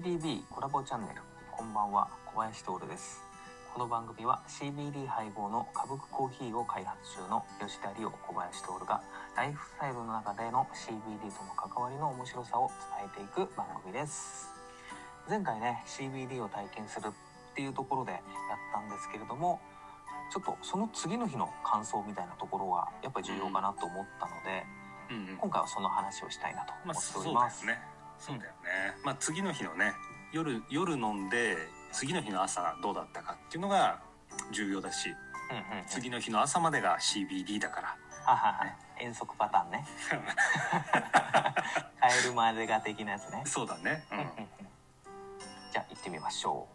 [0.00, 1.20] CBDB コラボチャンネル
[1.52, 3.20] こんばんは小林徹です。
[3.74, 9.02] この番組は CBD 配合の歌舞伎コーヒーを開発中の吉田理央小林徹が
[9.36, 14.48] ライフスタイルの中での CBD との関わりの面白さを伝えていく番組です。
[15.28, 18.22] 前回ね CBD を体験するっていうところでやっ
[18.72, 19.60] たんですけれども
[20.32, 24.64] ちょっとその次の日の感想みたいなところはやっぱり重要かなと思ったので、
[25.10, 25.28] うん。
[25.28, 27.66] うん今回はその話をしたいなと思まあっております。
[27.66, 29.92] だよねそうだよね、まあ次の日のね
[30.32, 31.56] 夜夜飲んで
[31.90, 34.00] 次の日の朝どうだったかっていうのが
[34.52, 35.12] 重要だしう
[35.54, 35.86] んうんうん。
[35.88, 37.96] 次の日の朝までが CBD だから。
[38.24, 38.66] ははは。
[39.00, 39.84] 遠足パターンね。
[42.22, 44.04] 帰るまでが的なやつね、そうだね。
[44.12, 44.18] うん。
[45.72, 46.68] じゃあ行ってみましょ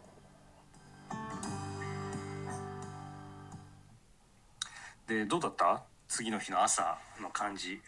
[5.06, 5.82] でどうだった？
[6.08, 7.74] 次の日の朝の感じ。
[7.74, 7.80] う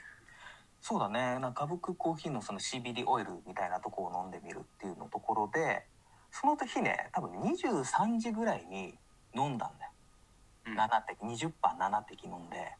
[0.80, 1.38] そうだね。
[1.38, 5.84] なんか歌舞伎コーヒーのその CBD オイルみたいなとこを飲んでみるっていうのところで
[6.30, 8.94] その日ね多分23時ぐらいに
[9.34, 9.92] 飲んだんだよ。
[10.66, 10.78] うん。
[10.78, 12.76] 7滴20パー7滴飲んで。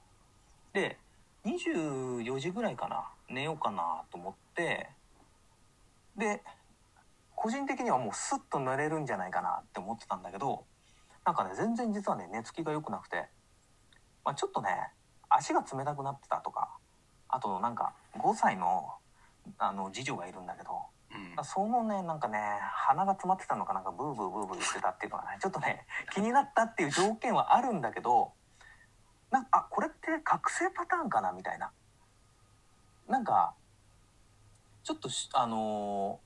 [0.72, 0.98] で
[1.44, 3.08] 24時ぐらいかな。
[3.28, 4.88] 寝ようかなと思って。
[6.16, 6.42] で
[7.34, 10.64] 個人的にはもうスッと寝れるんじゃないかなって思ってたんだけど
[11.24, 13.28] なんかね全然実はね寝つきが良くなくて、
[14.24, 14.68] まあ、ちょっとね
[15.28, 16.76] 足が冷たくなってたとか
[17.28, 18.94] あとなんか5歳の
[19.58, 20.70] あの次女がいるんだけど
[21.38, 21.44] うん。
[21.44, 22.38] そのねなんかね
[22.86, 28.32] 鼻が詰まってたのかなんかブーブーブーブー言ってたっていうのがねちょっとね気になったっていう条件はあるんだけど
[29.30, 31.70] なんかあこれって覚醒パターンかなみたいな。
[33.08, 33.54] なんか
[34.84, 36.20] ちょっとしあの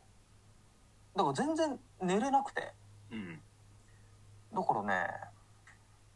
[1.16, 2.72] ーだから全然寝れなくて。
[3.10, 3.40] うん。
[4.54, 5.06] だからね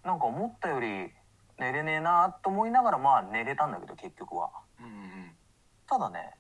[0.05, 1.11] なんか思ったより
[1.59, 4.51] 寝れねえなと思いながらまあ寝れたんだけど結局は。
[4.81, 5.33] うんうん
[5.89, 6.33] ただね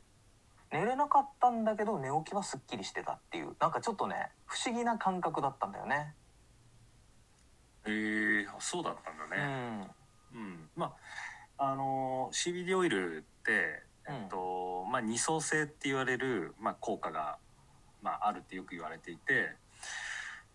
[0.72, 6.14] 寝れなかったんだけど寝起きはすっきりしてたっていうなんかちょっとね不思議な感覚だったんだよね。
[7.86, 9.90] えー、あそうだったんだうねん。
[10.34, 10.96] うん、ま
[11.56, 17.38] ああの CBD オイルってえっと、まあ二層性って言われる、まあ、効果が、
[18.02, 19.50] まあ、あるってよく言われていて、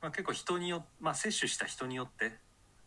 [0.02, 2.32] まあ、結構人によまあ、摂取した人によって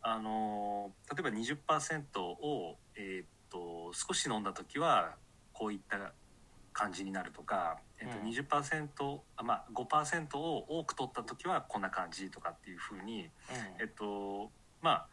[0.07, 5.15] あの例えば20%を、えっと少し飲んだ時は
[5.51, 6.13] こういった
[6.73, 8.27] 感じになるとか、えっとうん。
[8.29, 13.29] 20%あ、まあ、5%を多く取った時はこんな感じとかっていうふうに
[13.79, 14.51] えっと
[14.81, 15.07] まあ、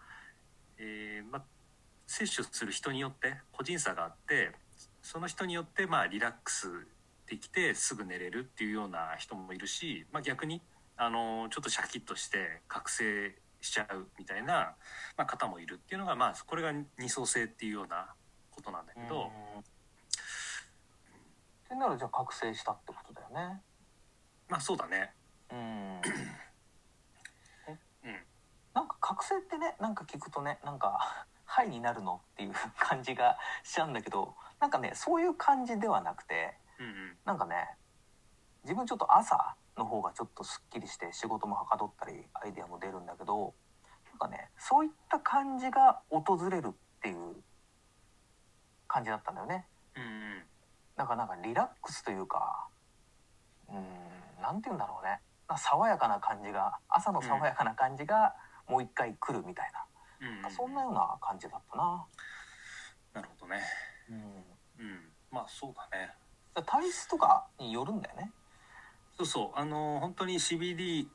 [0.76, 1.42] えーまあ、
[2.06, 4.52] 摂取する人によって個人差があって
[5.00, 6.68] その人によってまあリラックス
[7.26, 10.60] できてすぐ寝れるっていうような人もいるし、まあ、逆に
[10.98, 14.74] あのちょっとシャキッとして覚醒しちゃうみたいな、
[15.16, 18.12] まあ、方もいるっていうのが、まあ、これが二層性っていうような
[18.50, 19.60] ことなんだけど、うん。
[19.60, 19.62] っ
[21.68, 23.62] てなるじゃあ覚醒したってことだよね。
[24.48, 25.14] まあそうだね。
[25.50, 26.00] うん。
[27.68, 27.78] え？
[28.04, 28.26] うん。
[28.74, 37.18] なんか覚醒ってねなんか聞くとねなんか「ハイになるの?」っていう感じがしちゃうんだけどなんかねそういう感じではなくてうんうん。
[37.24, 37.76] なんかね
[38.64, 43.54] 自分ちょっと朝の方がちょっとすっきりして仕事もはかどったりアイデアも出るんだけど
[44.10, 46.70] なんかねそういった感じが訪れるっ
[47.02, 47.36] ていう
[48.86, 49.66] 感じだったんだよね。
[49.96, 50.42] うんうん。
[50.96, 52.68] なんかなんかリラックスというか
[53.68, 55.20] うーんなんて言うんだろうね。
[55.56, 58.34] 爽やかな感じが朝の爽やかな感じが
[58.68, 59.84] もう一回来るみたいな、
[60.28, 62.06] うんうんそんなような感じだったな、
[63.14, 63.60] なるほどね。
[64.08, 64.18] うん、う
[64.88, 66.14] ん、まあそうだね。
[66.64, 68.30] 体質とかによるんだよね
[69.22, 69.58] そうそう。
[69.58, 71.06] あの本当に CBD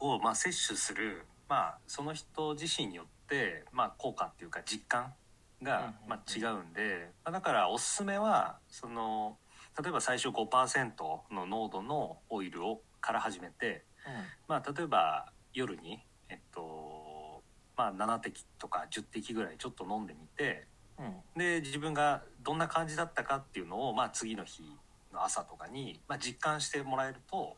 [0.00, 5.14] をまあ摂取するまあその人自身によってまあ効果っていうか実感
[5.62, 5.94] がうんうんうん。
[6.08, 9.36] まあ違うんで、まあだからおすすめはその
[9.80, 10.90] 例えば最初5%
[11.32, 13.84] の濃度のオイルをから始めて
[14.48, 17.42] まあ例えば夜にえっと
[17.76, 20.66] まあ7滴とか10滴ぐらいちょっと飲んでみて
[20.98, 21.12] うんうん。
[21.36, 24.64] で自分がどんな感じだったかっていうのをまあ次の日
[25.18, 27.56] の朝とかにまあ実感してもらえると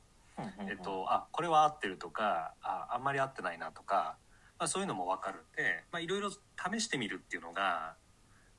[0.69, 4.17] えっと、あこれは合ってるとかああんまり合ってないなとか、
[4.59, 7.95] まあ、そういうのも分かるんで、まあ、いろいろ試してみるっていうのが、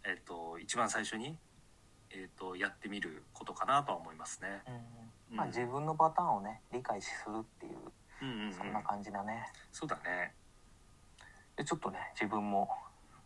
[0.06, 1.36] えっと、一番最初に、
[2.12, 4.62] えっと、やってみることかなとは思いますね。
[4.68, 4.72] う
[5.34, 7.78] んまあ自分のパターンをね理解するっていう
[8.22, 10.34] うんうんうん、そんな感じだね、そうだね。
[11.56, 12.70] でちょっとね自分も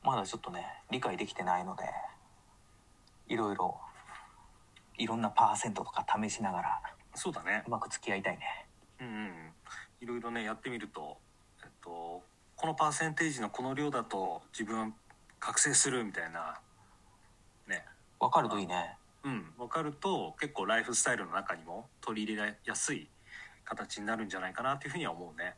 [0.03, 1.83] まだちょっとね理解できてないので
[3.27, 3.77] いろいろ
[4.97, 6.81] いろんなパーセントとか試しながら
[7.15, 7.63] そうだね。
[7.65, 7.71] う。
[7.71, 8.67] まく付き合いたいね。
[8.99, 9.51] うんうん、
[10.01, 11.17] いろいろねやってみると、
[11.63, 12.21] えっと、
[12.55, 14.93] このパーセンテージのこの量だと自分
[15.39, 16.59] 覚醒するみたいな
[17.67, 17.85] ね。
[18.19, 18.97] わかるといいね。
[19.23, 23.09] うん、分かると結構ライフスタイルの中にも取り入れやすい
[23.63, 25.55] 形になるんじゃないかなというふうには思うね。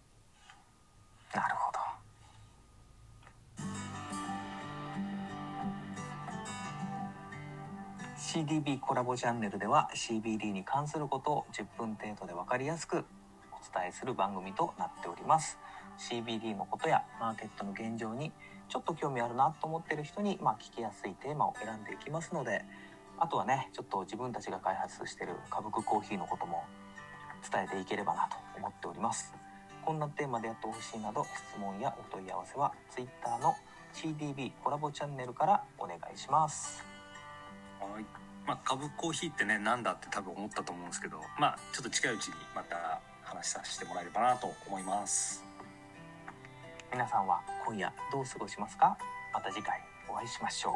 [1.34, 1.77] なるほど
[8.28, 13.00] CDB コラボチャンネルでは CBD に関することを10分程度で分かりやすくお
[13.74, 15.58] 伝えする番組となっております。
[15.98, 18.34] CBD のことやマーケットの現状に
[18.68, 22.66] ちょっと興味あるなと思ってる人に、まあ、聞きやすいテーマを選んでいきますので
[23.18, 26.66] あとはねちょっと自分たちが開発してるカブクコーヒーのことも
[27.50, 29.34] 伝えていければなと思っております。
[29.86, 33.56] こんなテーマでやってほしいなど質問やお問い合わせは Twitter の
[33.94, 36.97] CDB コラボチャンネルからお願いします。
[37.80, 38.06] はい。
[38.46, 45.44] まあ、株コーヒーってね、なんだって多分思ったと思うんですけど、まあ、ちょっと近いうちにまた話させてもらえればなと思います。
[46.92, 48.98] 皆さんは今夜どう過ごしますか？
[49.34, 50.74] また次回お会いしましょう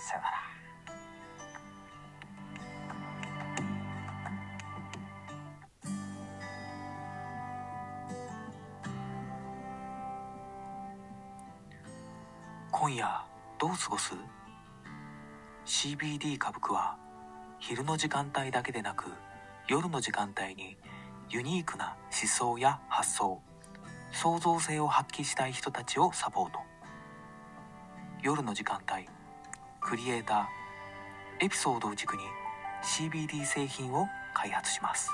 [0.00, 0.36] さよなら
[12.72, 13.24] 今夜
[13.58, 14.14] どう過ごす？
[15.66, 16.96] CBD 歌舞伎は
[17.58, 19.06] 昼の時間帯だけでなく
[19.66, 20.76] 夜の時間帯に
[21.28, 23.42] ユニークな思想や発想
[24.12, 26.60] 創造性を発揮したい人たちをサポート。
[28.22, 29.08] 夜の時間帯
[29.80, 32.22] クリエイターエピソードを軸に
[32.84, 35.10] CBD 製品を開発します。